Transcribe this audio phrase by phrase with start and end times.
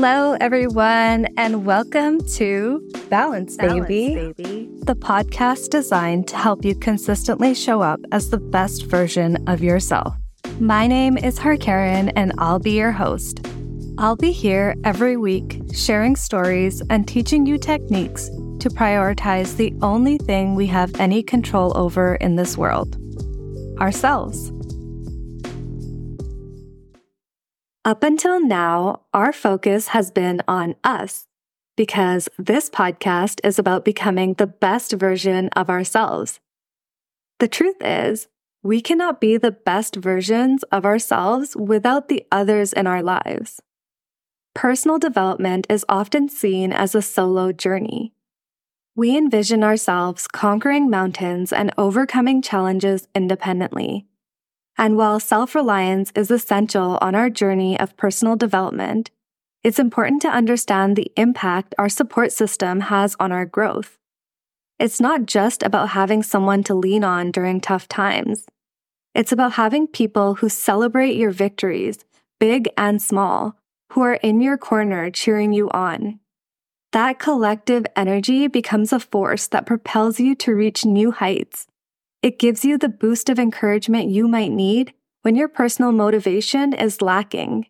[0.00, 4.32] Hello, everyone, and welcome to Balance, Balance baby.
[4.32, 9.60] baby, the podcast designed to help you consistently show up as the best version of
[9.60, 10.14] yourself.
[10.60, 13.44] My name is Harkaren, and I'll be your host.
[13.98, 18.26] I'll be here every week sharing stories and teaching you techniques
[18.60, 22.96] to prioritize the only thing we have any control over in this world
[23.80, 24.52] ourselves.
[27.84, 31.26] Up until now, our focus has been on us
[31.76, 36.40] because this podcast is about becoming the best version of ourselves.
[37.38, 38.26] The truth is,
[38.64, 43.62] we cannot be the best versions of ourselves without the others in our lives.
[44.54, 48.12] Personal development is often seen as a solo journey.
[48.96, 54.08] We envision ourselves conquering mountains and overcoming challenges independently.
[54.78, 59.10] And while self reliance is essential on our journey of personal development,
[59.64, 63.98] it's important to understand the impact our support system has on our growth.
[64.78, 68.46] It's not just about having someone to lean on during tough times.
[69.16, 72.04] It's about having people who celebrate your victories,
[72.38, 73.56] big and small,
[73.92, 76.20] who are in your corner cheering you on.
[76.92, 81.66] That collective energy becomes a force that propels you to reach new heights
[82.22, 87.00] it gives you the boost of encouragement you might need when your personal motivation is
[87.00, 87.66] lacking.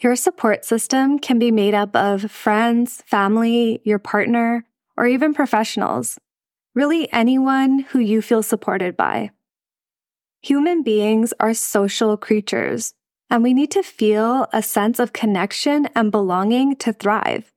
[0.00, 4.64] Your support system can be made up of friends, family, your partner,
[4.96, 6.18] or even professionals.
[6.74, 9.30] Really, anyone who you feel supported by.
[10.42, 12.94] Human beings are social creatures,
[13.28, 17.50] and we need to feel a sense of connection and belonging to thrive.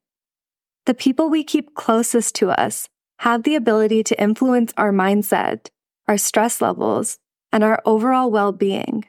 [0.85, 5.67] The people we keep closest to us have the ability to influence our mindset,
[6.11, 7.19] our stress levels,
[7.53, 9.05] and our overall well being.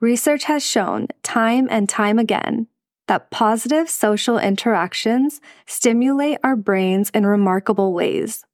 [0.00, 2.66] Research has shown time and time again
[3.06, 8.44] that positive social interactions stimulate our brains in remarkable ways.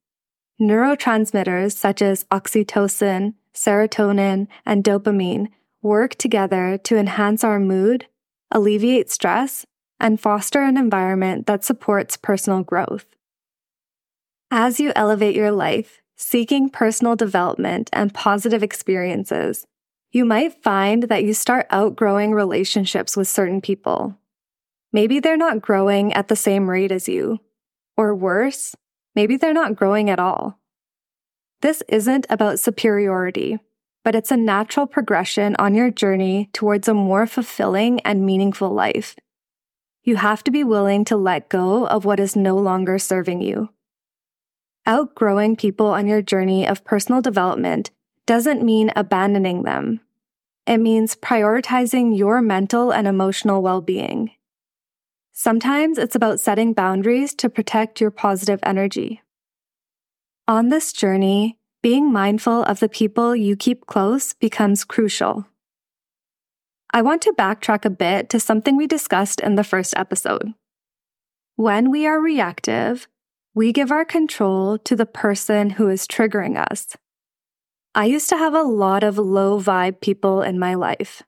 [0.61, 5.47] Neurotransmitters such as oxytocin, serotonin, and dopamine
[5.81, 8.05] work together to enhance our mood,
[8.51, 9.65] alleviate stress,
[9.99, 13.07] and foster an environment that supports personal growth.
[14.51, 19.65] As you elevate your life, seeking personal development and positive experiences,
[20.11, 24.15] you might find that you start outgrowing relationships with certain people.
[24.91, 27.39] Maybe they're not growing at the same rate as you.
[27.95, 28.75] Or worse,
[29.15, 30.59] maybe they're not growing at all.
[31.61, 33.59] This isn't about superiority,
[34.03, 39.15] but it's a natural progression on your journey towards a more fulfilling and meaningful life.
[40.03, 43.69] You have to be willing to let go of what is no longer serving you.
[44.89, 47.91] Outgrowing people on your journey of personal development
[48.25, 49.99] doesn't mean abandoning them.
[50.65, 54.31] It means prioritizing your mental and emotional well being.
[55.31, 59.21] Sometimes it's about setting boundaries to protect your positive energy.
[60.47, 65.45] On this journey, being mindful of the people you keep close becomes crucial.
[66.91, 70.55] I want to backtrack a bit to something we discussed in the first episode.
[71.57, 73.07] When we are reactive,
[73.53, 76.95] we give our control to the person who is triggering us.
[77.95, 81.23] I used to have a lot of low vibe people in my life.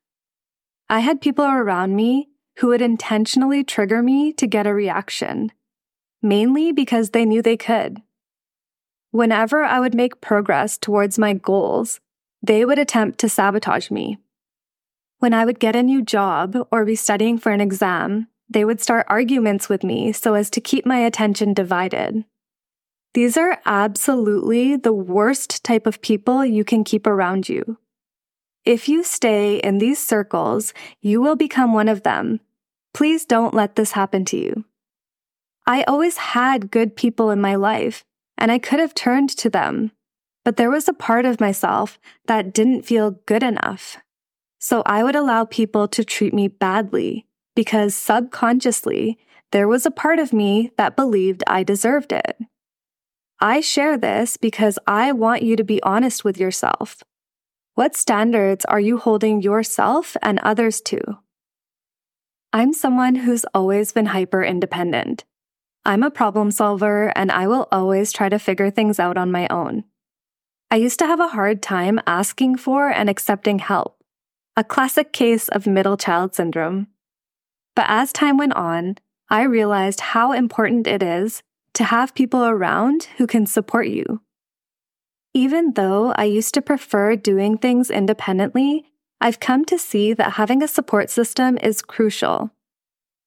[0.89, 5.51] I had people around me who would intentionally trigger me to get a reaction,
[6.21, 8.01] mainly because they knew they could.
[9.11, 11.99] Whenever I would make progress towards my goals,
[12.43, 14.19] they would attempt to sabotage me.
[15.19, 18.81] When I would get a new job or be studying for an exam, they would
[18.81, 22.25] start arguments with me so as to keep my attention divided.
[23.13, 27.77] These are absolutely the worst type of people you can keep around you.
[28.65, 32.39] If you stay in these circles, you will become one of them.
[32.93, 34.65] Please don't let this happen to you.
[35.65, 38.03] I always had good people in my life,
[38.37, 39.91] and I could have turned to them,
[40.43, 43.97] but there was a part of myself that didn't feel good enough.
[44.59, 49.17] So I would allow people to treat me badly because subconsciously,
[49.51, 52.37] there was a part of me that believed I deserved it.
[53.39, 57.03] I share this because I want you to be honest with yourself.
[57.73, 60.99] What standards are you holding yourself and others to?
[62.53, 65.23] I'm someone who's always been hyper independent.
[65.83, 69.47] I'm a problem solver and I will always try to figure things out on my
[69.49, 69.85] own.
[70.69, 73.97] I used to have a hard time asking for and accepting help,
[74.55, 76.87] a classic case of middle child syndrome.
[77.75, 78.97] But as time went on,
[79.29, 81.41] I realized how important it is
[81.73, 84.21] to have people around who can support you.
[85.33, 88.85] Even though I used to prefer doing things independently,
[89.21, 92.51] I've come to see that having a support system is crucial.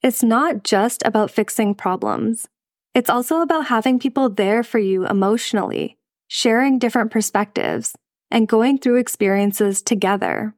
[0.03, 2.47] It's not just about fixing problems.
[2.95, 5.97] It's also about having people there for you emotionally,
[6.29, 7.97] sharing different perspectives,
[8.31, 10.55] and going through experiences together.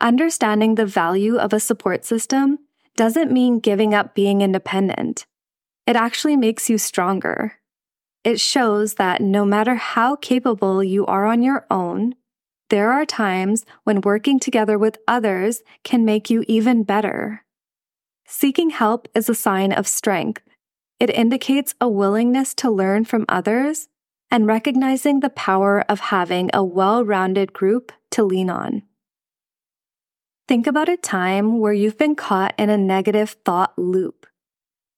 [0.00, 2.58] Understanding the value of a support system
[3.00, 5.24] doesn't mean giving up being independent.
[5.86, 7.54] It actually makes you stronger.
[8.24, 12.14] It shows that no matter how capable you are on your own,
[12.68, 17.42] there are times when working together with others can make you even better.
[18.26, 20.42] Seeking help is a sign of strength.
[20.98, 23.88] It indicates a willingness to learn from others
[24.30, 28.82] and recognizing the power of having a well rounded group to lean on.
[30.50, 34.26] Think about a time where you've been caught in a negative thought loop.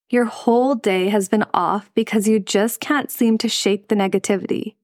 [0.08, 4.76] Your whole day has been off because you just can't seem to shake the negativity.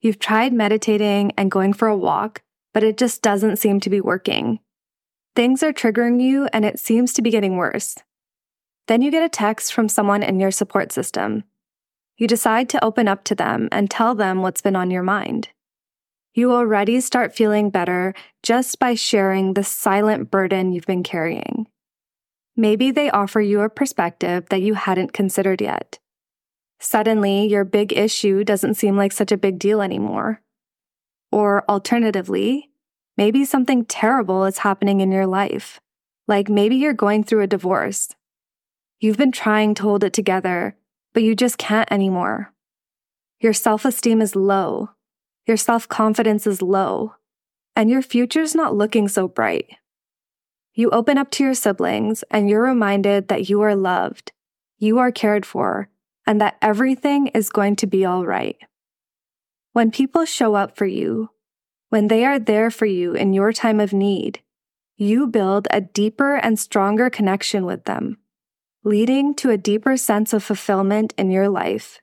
[0.00, 2.40] You've tried meditating and going for a walk,
[2.72, 4.60] but it just doesn't seem to be working.
[5.34, 7.98] Things are triggering you and it seems to be getting worse.
[8.86, 11.44] Then you get a text from someone in your support system.
[12.16, 15.50] You decide to open up to them and tell them what's been on your mind.
[16.36, 18.12] You already start feeling better
[18.42, 21.66] just by sharing the silent burden you've been carrying.
[22.54, 25.98] Maybe they offer you a perspective that you hadn't considered yet.
[26.78, 30.42] Suddenly, your big issue doesn't seem like such a big deal anymore.
[31.32, 32.68] Or alternatively,
[33.16, 35.80] maybe something terrible is happening in your life.
[36.28, 38.10] Like maybe you're going through a divorce.
[39.00, 40.76] You've been trying to hold it together,
[41.14, 42.52] but you just can't anymore.
[43.40, 44.90] Your self esteem is low.
[45.46, 47.14] Your self confidence is low.
[47.74, 49.68] And your future's not looking so bright.
[50.74, 54.32] You open up to your siblings and you're reminded that you are loved,
[54.78, 55.88] you are cared for,
[56.26, 58.56] and that everything is going to be all right.
[59.72, 61.30] When people show up for you,
[61.88, 64.40] when they are there for you in your time of need,
[64.96, 68.18] you build a deeper and stronger connection with them,
[68.82, 72.00] leading to a deeper sense of fulfillment in your life.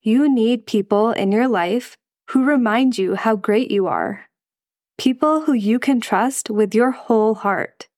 [0.00, 1.96] You need people in your life
[2.28, 4.26] who remind you how great you are
[4.96, 7.88] people who you can trust with your whole heart.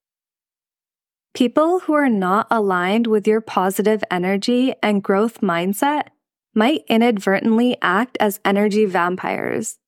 [1.35, 6.09] People who are not aligned with your positive energy and growth mindset
[6.55, 9.79] might inadvertently act as energy vampires.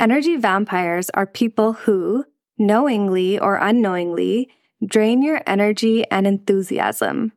[0.00, 2.24] Energy vampires are people who,
[2.58, 4.50] knowingly or unknowingly,
[4.84, 7.32] drain your energy and enthusiasm.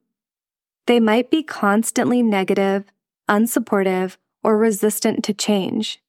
[0.88, 2.86] They might be constantly negative,
[3.30, 6.02] unsupportive, or resistant to change.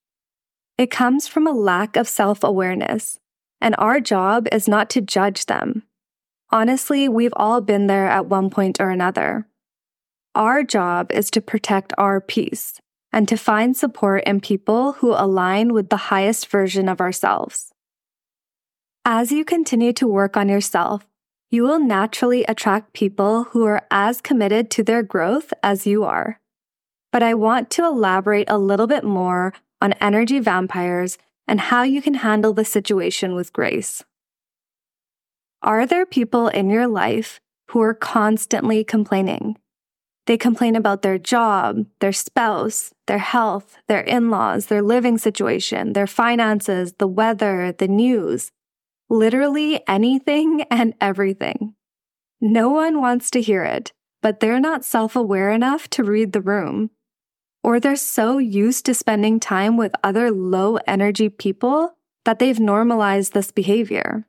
[0.81, 3.21] It comes from a lack of self awareness,
[3.61, 5.83] and our job is not to judge them.
[6.49, 9.47] Honestly, we've all been there at one point or another.
[10.35, 12.81] Our job is to protect our peace
[13.13, 17.75] and to find support in people who align with the highest version of ourselves.
[19.05, 21.07] As you continue to work on yourself,
[21.51, 26.41] you will naturally attract people who are as committed to their growth as you are.
[27.13, 32.01] But I want to elaborate a little bit more on energy vampires and how you
[32.01, 34.05] can handle the situation with grace.
[35.63, 37.41] Are there people in your life
[37.71, 39.57] who are constantly complaining?
[40.27, 45.93] They complain about their job, their spouse, their health, their in laws, their living situation,
[45.93, 48.53] their finances, the weather, the news,
[49.09, 51.75] literally anything and everything.
[52.41, 56.41] No one wants to hear it, but they're not self aware enough to read the
[56.41, 56.91] room
[57.63, 63.33] or they're so used to spending time with other low energy people that they've normalized
[63.33, 64.27] this behavior.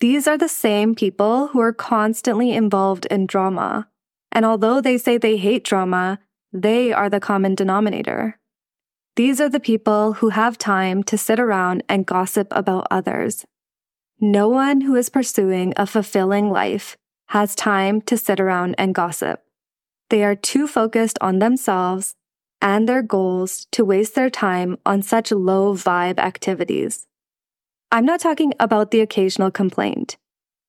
[0.00, 3.88] These are the same people who are constantly involved in drama.
[4.32, 6.18] And although they say they hate drama,
[6.52, 8.38] they are the common denominator.
[9.14, 13.44] These are the people who have time to sit around and gossip about others.
[14.20, 16.96] No one who is pursuing a fulfilling life
[17.28, 19.42] has time to sit around and gossip.
[20.12, 22.16] They are too focused on themselves
[22.60, 27.06] and their goals to waste their time on such low vibe activities.
[27.90, 30.18] I'm not talking about the occasional complaint.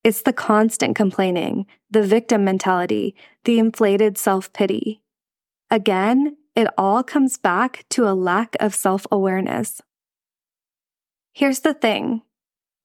[0.01, 5.01] It's the constant complaining, the victim mentality, the inflated self pity.
[5.69, 9.81] Again, it all comes back to a lack of self awareness.
[11.33, 12.21] Here's the thing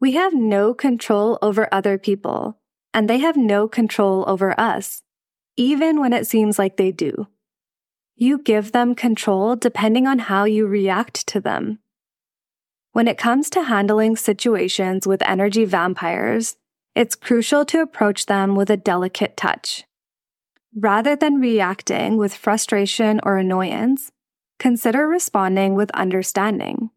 [0.00, 2.58] we have no control over other people,
[2.92, 5.04] and they have no control over us
[5.58, 7.26] even when it seems like they do.
[8.14, 11.80] You give them control depending on how you react to them.
[12.92, 16.56] When it comes to handling situations with energy vampires,
[16.94, 19.84] it's crucial to approach them with a delicate touch.
[20.74, 24.12] Rather than reacting with frustration or annoyance,
[24.58, 26.90] consider responding with understanding.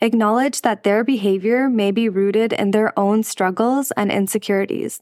[0.00, 5.00] Acknowledge that their behavior may be rooted in their own struggles and insecurities.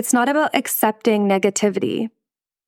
[0.00, 2.08] It's not about accepting negativity,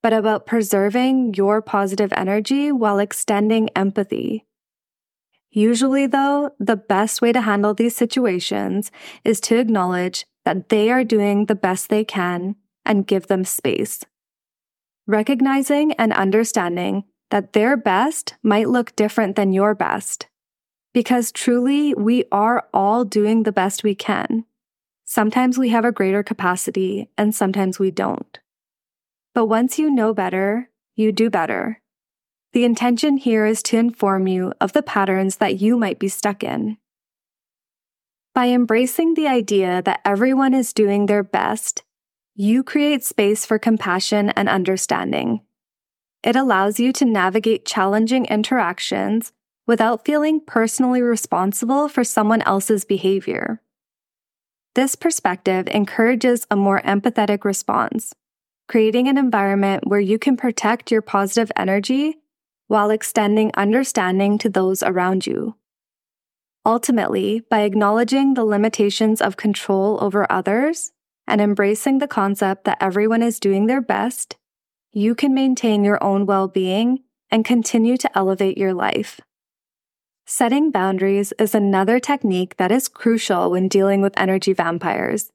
[0.03, 4.45] but about preserving your positive energy while extending empathy.
[5.49, 8.91] Usually, though, the best way to handle these situations
[9.25, 14.03] is to acknowledge that they are doing the best they can and give them space.
[15.07, 20.27] Recognizing and understanding that their best might look different than your best.
[20.93, 24.45] Because truly, we are all doing the best we can.
[25.13, 28.39] Sometimes we have a greater capacity and sometimes we don't.
[29.35, 31.83] But once you know better, you do better.
[32.53, 36.43] The intention here is to inform you of the patterns that you might be stuck
[36.43, 36.77] in.
[38.33, 41.83] By embracing the idea that everyone is doing their best,
[42.33, 45.41] you create space for compassion and understanding.
[46.23, 49.31] It allows you to navigate challenging interactions
[49.67, 53.61] without feeling personally responsible for someone else's behavior.
[54.75, 58.13] This perspective encourages a more empathetic response,
[58.67, 62.17] creating an environment where you can protect your positive energy
[62.67, 65.55] while extending understanding to those around you.
[66.65, 70.91] Ultimately, by acknowledging the limitations of control over others
[71.27, 74.37] and embracing the concept that everyone is doing their best,
[74.91, 79.19] you can maintain your own well being and continue to elevate your life.
[80.25, 85.31] Setting boundaries is another technique that is crucial when dealing with energy vampires.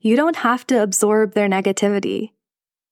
[0.00, 2.30] You don't have to absorb their negativity.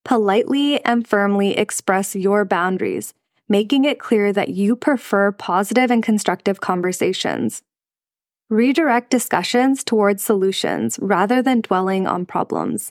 [0.05, 3.15] Politely and firmly express your boundaries,
[3.49, 7.63] making it clear that you prefer positive and constructive conversations.
[8.51, 12.91] Redirect discussions towards solutions rather than dwelling on problems.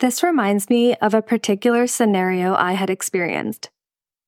[0.00, 3.70] This reminds me of a particular scenario I had experienced.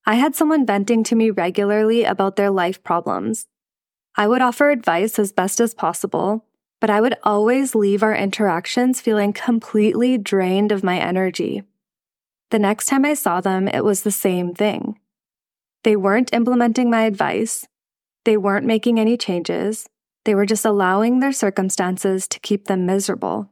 [0.08, 3.46] I had someone venting to me regularly about their life problems.
[4.16, 6.46] I would offer advice as best as possible,
[6.80, 11.62] but I would always leave our interactions feeling completely drained of my energy.
[12.50, 14.98] The next time I saw them, it was the same thing.
[15.84, 17.68] They weren't implementing my advice,
[18.24, 19.90] they weren't making any changes,
[20.24, 23.50] they were just allowing their circumstances to keep them miserable.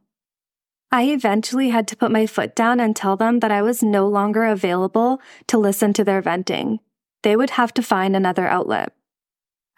[0.91, 4.07] I eventually had to put my foot down and tell them that I was no
[4.07, 6.79] longer available to listen to their venting.
[7.23, 8.93] They would have to find another outlet.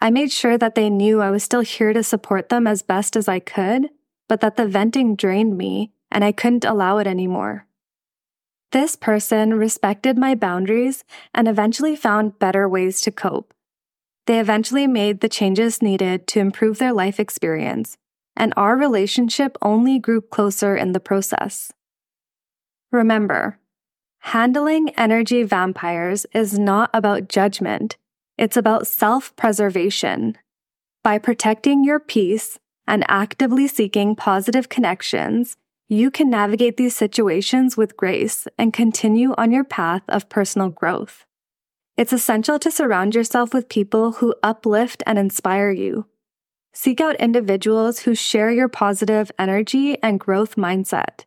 [0.00, 3.16] I made sure that they knew I was still here to support them as best
[3.16, 3.90] as I could,
[4.28, 7.66] but that the venting drained me and I couldn't allow it anymore.
[8.70, 11.02] This person respected my boundaries
[11.34, 13.52] and eventually found better ways to cope.
[14.26, 17.98] They eventually made the changes needed to improve their life experience
[18.40, 21.70] and our relationship only grew closer in the process.
[22.90, 23.58] Remember,
[24.20, 27.98] handling energy vampires is not about judgment,
[28.38, 30.38] it's about self preservation.
[31.04, 37.96] By protecting your peace and actively seeking positive connections, you can navigate these situations with
[37.98, 41.26] grace and continue on your path of personal growth.
[41.98, 46.06] It's essential to surround yourself with people who uplift and inspire you,
[46.72, 51.24] Seek out individuals who share your positive energy and growth mindset.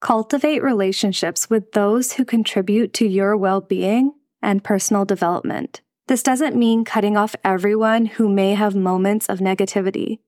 [0.00, 4.12] Cultivate relationships with those who contribute to your well being
[4.42, 5.80] and personal development.
[6.06, 10.20] This doesn't mean cutting off everyone who may have moments of negativity,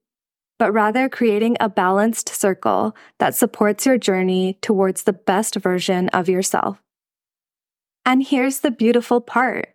[0.59, 6.29] but rather creating a balanced circle that supports your journey towards the best version of
[6.29, 6.83] yourself.
[8.05, 9.75] And here's the beautiful part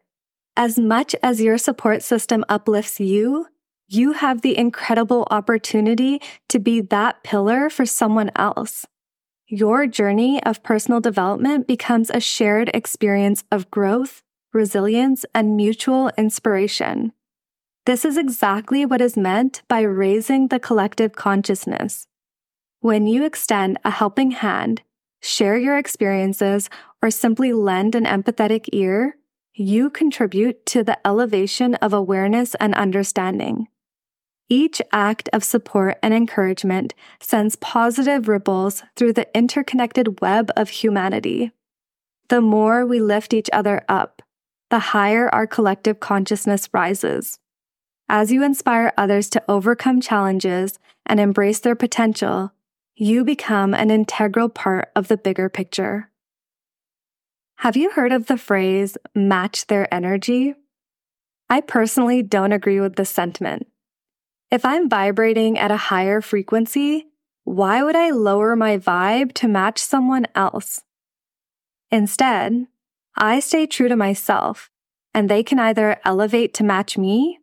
[0.58, 3.48] as much as your support system uplifts you,
[3.94, 8.86] you have the incredible opportunity to be that pillar for someone else.
[9.48, 17.14] Your journey of personal development becomes a shared experience of growth, resilience, and mutual inspiration.
[17.86, 22.08] This is exactly what is meant by raising the collective consciousness.
[22.80, 24.82] When you extend a helping hand,
[25.22, 26.70] share your experiences,
[27.02, 29.18] or simply lend an empathetic ear,
[29.54, 33.68] you contribute to the elevation of awareness and understanding.
[34.56, 41.52] Each act of support and encouragement sends positive ripples through the interconnected web of humanity.
[42.30, 44.22] The more we lift each other up,
[44.70, 47.40] the higher our collective consciousness rises.
[48.08, 52.54] As you inspire others to overcome challenges and embrace their potential,
[52.96, 56.12] you become an integral part of the bigger picture.
[57.58, 60.54] Have you heard of the phrase match their energy?
[61.50, 63.66] I personally don't agree with this sentiment.
[64.54, 67.08] If I'm vibrating at a higher frequency,
[67.44, 70.80] why would I lower my vibe to match someone else?
[71.90, 72.68] Instead,
[73.18, 74.70] I stay true to myself,
[75.12, 77.40] and they can either elevate to match me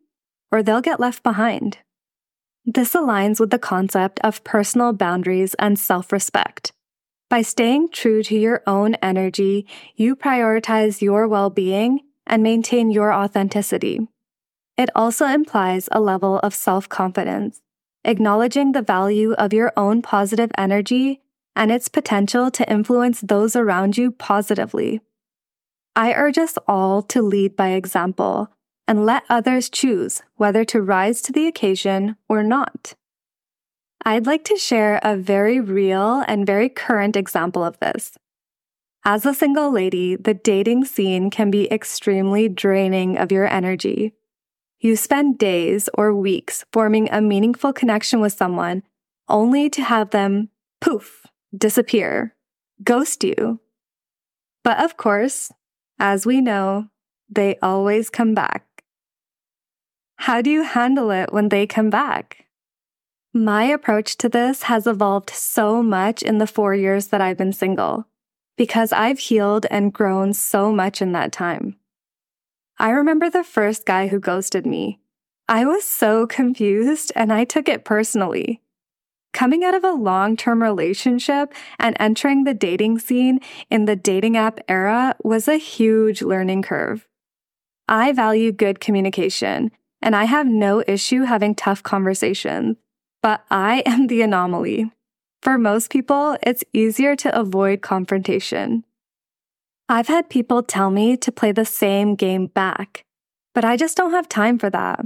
[0.53, 1.79] or they'll get left behind.
[2.63, 6.71] This aligns with the concept of personal boundaries and self respect.
[7.29, 13.11] By staying true to your own energy, you prioritize your well being and maintain your
[13.11, 14.07] authenticity.
[14.81, 17.61] It also implies a level of self confidence,
[18.03, 21.21] acknowledging the value of your own positive energy
[21.55, 25.01] and its potential to influence those around you positively.
[25.95, 28.49] I urge us all to lead by example
[28.87, 32.95] and let others choose whether to rise to the occasion or not.
[34.03, 38.17] I'd like to share a very real and very current example of this.
[39.05, 44.15] As a single lady, the dating scene can be extremely draining of your energy.
[44.83, 48.81] You spend days or weeks forming a meaningful connection with someone
[49.29, 50.49] only to have them
[50.81, 52.35] poof, disappear,
[52.83, 53.59] ghost you.
[54.63, 55.51] But of course,
[55.99, 56.87] as we know,
[57.29, 58.83] they always come back.
[60.15, 62.47] How do you handle it when they come back?
[63.35, 67.53] My approach to this has evolved so much in the four years that I've been
[67.53, 68.07] single
[68.57, 71.70] because I've healed and grown so much in that time.
[72.81, 74.99] I remember the first guy who ghosted me.
[75.47, 78.59] I was so confused and I took it personally.
[79.33, 84.35] Coming out of a long term relationship and entering the dating scene in the dating
[84.35, 87.07] app era was a huge learning curve.
[87.87, 89.69] I value good communication
[90.01, 92.77] and I have no issue having tough conversations
[93.21, 94.91] but I am the anomaly.
[95.43, 98.85] For most people, it's easier to avoid confrontation.
[99.91, 103.03] I've had people tell me to play the same game back,
[103.53, 105.01] but I just don't have time for that.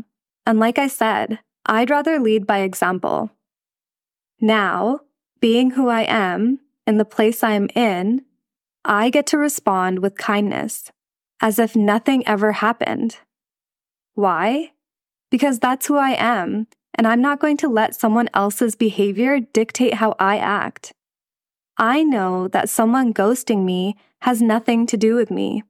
[0.46, 3.32] And like I said, I'd rather lead by example.
[4.40, 5.00] Now,
[5.42, 8.26] being who I am, in the place I'm in,
[8.86, 10.92] I get to respond with kindness,
[11.42, 13.18] as if nothing ever happened.
[14.14, 14.74] Why?
[15.32, 19.96] Because that's who I am, and I'm not going to let someone else's behavior dictate
[19.96, 20.94] how I act.
[21.76, 25.62] I know that someone ghosting me has nothing to do with me.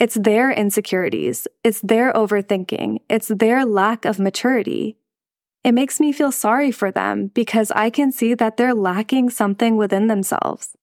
[0.00, 4.96] It's their insecurities, it's their overthinking, it's their lack of maturity.
[5.62, 9.76] It makes me feel sorry for them because I can see that they're lacking something
[9.76, 10.76] within themselves.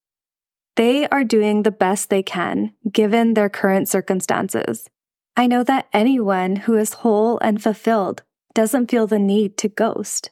[0.76, 4.88] They are doing the best they can given their current circumstances.
[5.36, 8.22] I know that anyone who is whole and fulfilled
[8.54, 10.30] doesn't feel the need to ghost.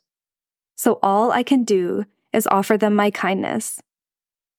[0.75, 3.83] So all I can do is offer them my kindness.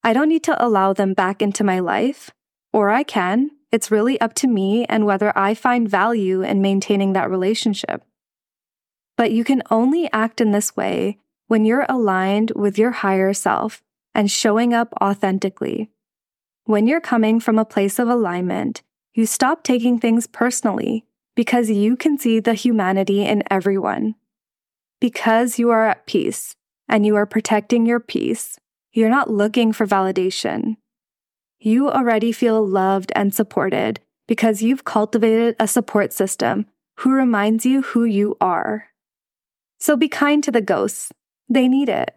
[0.03, 2.31] I don't need to allow them back into my life,
[2.73, 3.51] or I can.
[3.71, 8.03] It's really up to me and whether I find value in maintaining that relationship.
[9.15, 13.81] But you can only act in this way when you're aligned with your higher self
[14.13, 15.89] and showing up authentically.
[16.65, 18.81] When you're coming from a place of alignment,
[19.13, 24.15] you stop taking things personally because you can see the humanity in everyone.
[24.99, 26.55] Because you are at peace
[26.87, 28.59] and you are protecting your peace,
[28.93, 30.77] you're not looking for validation.
[31.59, 36.67] You already feel loved and supported because you've cultivated a support system
[36.99, 38.89] who reminds you who you are.
[39.79, 41.11] So be kind to the ghosts.
[41.49, 42.13] They need it.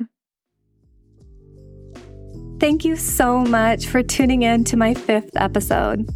[2.61, 6.09] Thank you so much for tuning in to my fifth episode.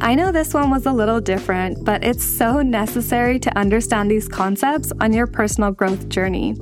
[0.00, 4.28] I know this one was a little different, but it's so necessary to understand these
[4.28, 6.56] concepts on your personal growth journey.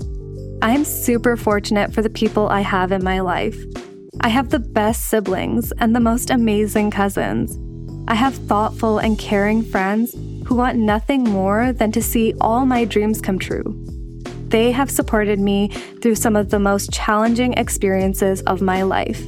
[0.63, 3.63] I'm super fortunate for the people I have in my life.
[4.23, 7.59] I have the best siblings and the most amazing cousins.
[8.09, 10.15] I have thoughtful and caring friends
[10.47, 13.65] who want nothing more than to see all my dreams come true.
[14.49, 15.69] They have supported me
[16.01, 19.23] through some of the most challenging experiences of my life.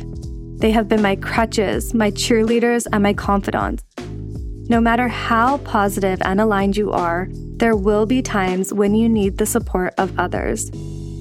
[0.58, 3.84] They have been my crutches, my cheerleaders, and my confidants.
[4.70, 9.38] No matter how positive and aligned you are, there will be times when you need
[9.38, 10.70] the support of others.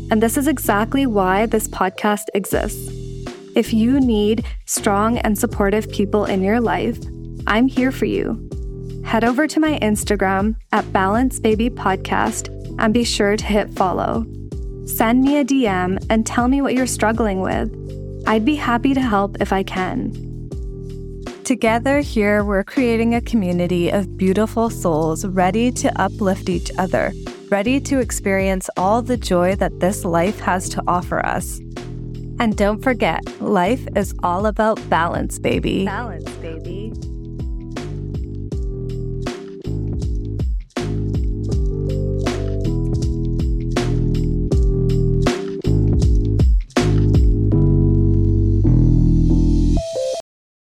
[0.09, 2.91] And this is exactly why this podcast exists.
[3.55, 6.99] If you need strong and supportive people in your life,
[7.47, 8.47] I'm here for you.
[9.03, 14.25] Head over to my Instagram at Balance Baby Podcast and be sure to hit follow.
[14.85, 17.73] Send me a DM and tell me what you're struggling with.
[18.27, 20.11] I'd be happy to help if I can.
[21.43, 27.13] Together, here we're creating a community of beautiful souls ready to uplift each other,
[27.49, 31.59] ready to experience all the joy that this life has to offer us.
[32.39, 35.85] And don't forget, life is all about balance, baby.
[35.85, 36.86] Balance, baby.